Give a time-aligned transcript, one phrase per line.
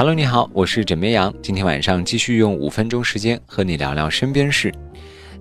[0.00, 1.34] Hello，你好，我是枕边羊。
[1.42, 4.72] 今天晚上继续用五分钟时间和你聊聊身边事。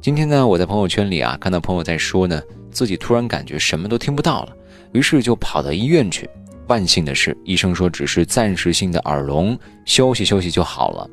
[0.02, 2.42] 今天呢，我在朋友圈里啊看到朋友在说呢，
[2.72, 4.54] 自己突然感觉什么都听不到了，
[4.94, 6.28] 于是就跑到医院去。
[6.66, 11.08] 万幸的是，医生说只是暂时性的耳聋，休息休息就好了。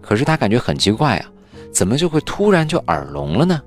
[0.00, 1.30] 可是他感觉很奇怪啊，
[1.70, 3.60] 怎么就会突然就耳聋了呢？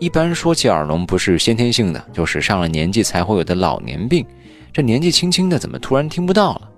[0.00, 4.26] 一般说起耳聋，不是先天性的，就是上了年纪才会有的老年病。
[4.72, 6.68] 这年纪轻轻的，怎么突然听不到了？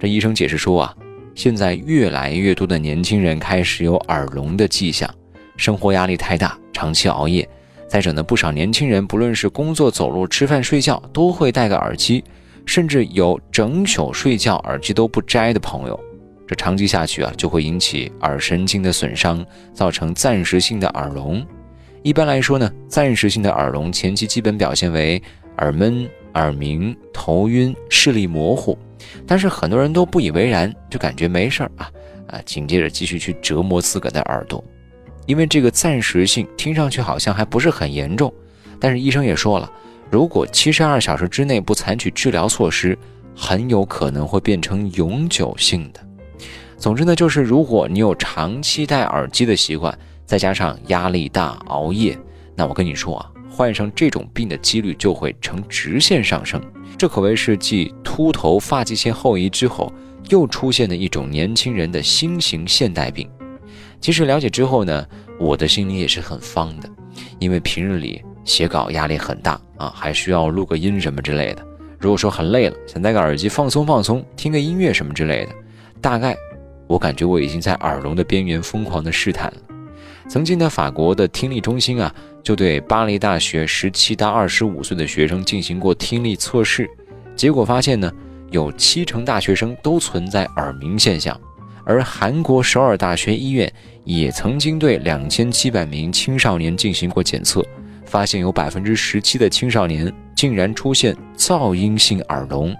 [0.00, 0.96] 这医生解释说啊。
[1.38, 5.08] 现在越来越多的年轻人开始有耳聋的迹象，
[5.56, 7.48] 生活压力太大，长期熬夜。
[7.86, 12.24] 再者呢，不少年轻人不论是工作、走路、吃饭、睡觉，都会戴个耳机，
[12.66, 15.98] 甚至有整宿睡觉耳机都不摘的朋友。
[16.44, 21.46] 这长期下去啊，就会引起耳神经的损伤，造成暂时性的耳聋。
[22.02, 25.22] 一般来说呢，暂时性的耳聋前期基本表现为
[25.58, 26.04] 耳闷、
[26.34, 28.76] 耳鸣、头晕、视力模糊。
[29.26, 31.90] 但是很多人都不以为然，就感觉没事儿啊
[32.28, 32.40] 啊！
[32.44, 34.62] 紧接着继续去折磨自个的耳朵，
[35.26, 38.32] 因为这个暂时性听上去好像还不是很严重，
[38.80, 39.70] 但是医生也说了，
[40.10, 42.98] 如果七十二小时之内不采取治疗措施，
[43.34, 46.00] 很有可能会变成永久性的。
[46.76, 52.18] 总之呢，就是如果你有长期戴耳机的习惯，再加上压力大、熬夜，
[52.54, 53.30] 那我跟你说啊。
[53.58, 56.62] 患上这种病的几率就会呈直线上升，
[56.96, 59.92] 这可谓是继秃头、发际线后移之后
[60.28, 63.28] 又出现的一种年轻人的新型现代病。
[64.00, 65.04] 其实了解之后呢，
[65.40, 66.88] 我的心里也是很慌的，
[67.40, 71.66] 因为平日里写稿压力很大啊，还需要录个音什么之类的。
[71.98, 75.52] 如果说很累了，想戴个耳机放松放松，听个音乐什么之类的，
[76.00, 76.36] 大概
[76.86, 79.58] 我感觉我已经在耳聋的边缘疯狂的试探了。
[80.28, 86.88] 曾经的法国的听力中心啊，就对巴黎大学十七到二十五岁的学生进行过听力测试，
[87.34, 88.12] 结果发现呢，
[88.50, 91.38] 有七成大学生都存在耳鸣现象。
[91.82, 93.72] 而韩国首尔大学医院
[94.04, 97.64] 也曾经对两千七百名青少年进行过检测，
[98.04, 102.76] 发现有百分之十七的青少年竟然出现噪音性耳聋。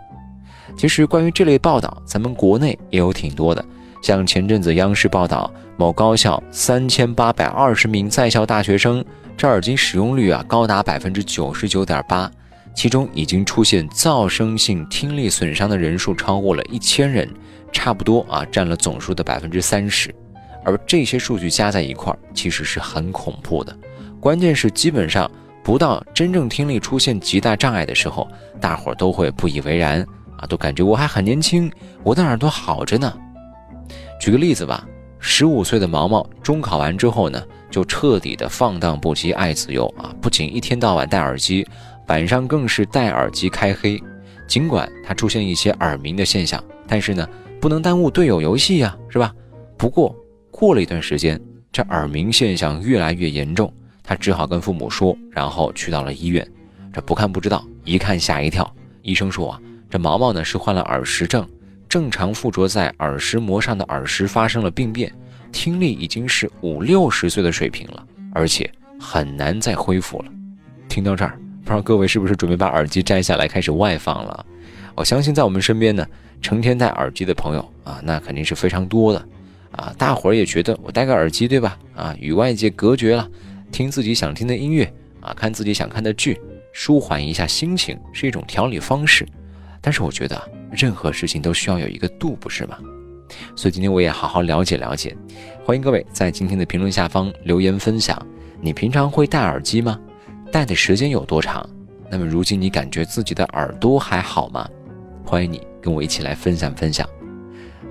[0.77, 3.65] 其实关于这类报道，咱们国内也有挺多的。
[4.01, 9.05] 像前阵子央视报道，某高校三千八百二十名在校大学生，
[9.37, 12.31] 这耳机使用率啊高达百分之九十九点八，
[12.75, 17.29] 其中已经出现噪声性听力损伤的人数超过了一千人，
[17.73, 20.15] 差不多啊占了总数的百分之三十。
[20.65, 23.77] 而这些数据加在一块儿，其实是很恐怖的。
[24.21, 25.31] 关键是基本上
[25.63, 28.29] 不到真正听力出现极大障碍的时候，
[28.61, 30.05] 大伙儿都会不以为然
[30.37, 31.71] 啊，都感觉我还很年轻，
[32.03, 33.13] 我的耳朵好着呢。
[34.19, 34.87] 举个例子吧，
[35.21, 40.15] 十五岁的毛毛中考完之后呢，就彻底的放荡不羁，爱自由啊！
[40.21, 41.67] 不仅一天到晚戴耳机，
[42.09, 44.01] 晚上更是戴耳机开黑。
[44.47, 47.29] 尽管他出现一些耳鸣的现象，但是呢，
[47.61, 49.33] 不能耽误队友游戏呀，是吧？
[49.77, 50.15] 不过
[50.51, 51.41] 过了一段时间，
[51.71, 56.47] 这耳鸣现象越来越严重，他只好跟父母说，然后去到了医院。
[56.93, 58.69] 这不看不知道，一看吓一跳。
[59.03, 61.47] 医生说啊，这毛毛呢是患了耳石症。
[61.89, 65.11] 正常附着在耳石膜上的耳石发生了病变，
[65.51, 70.27] 听力已经是五六十岁的水平了，而且很难再恢复了。
[70.89, 74.45] 听到这儿，不知道各位是不是准备把耳机摘下来开始外放了？
[74.95, 76.07] 我相信在我们身边呢，
[76.43, 79.29] 成天戴耳机的朋友啊，那肯定是非常多的
[79.71, 79.95] 啊。
[79.97, 81.79] 大伙儿也觉得我戴个耳机对吧？
[81.95, 83.27] 啊，与外界隔绝了，
[83.73, 84.85] 听自己想听的音乐
[85.23, 86.39] 啊，看自己想看的剧，
[86.75, 89.27] 舒缓一下心情是一种调理方式。
[89.81, 90.58] 但是我觉得。
[90.71, 92.79] 任何事情都需要有一个度，不是吗？
[93.55, 95.17] 所以今天我也好好了解了解。
[95.65, 98.21] 欢迎各位在今天的评论下方留言分享，
[98.61, 99.99] 你平常会戴耳机吗？
[100.51, 101.69] 戴的时间有多长？
[102.11, 104.67] 那么如今你感觉自己的耳朵还好吗？
[105.25, 107.07] 欢迎你跟我一起来分享分享。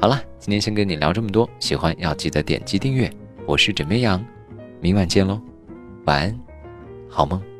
[0.01, 3.11] 好了，今天先跟你聊这么多，喜欢要记得点击订阅。
[3.45, 4.23] 我是枕边羊，
[4.81, 5.39] 明晚见喽，
[6.05, 6.39] 晚安，
[7.07, 7.56] 好梦。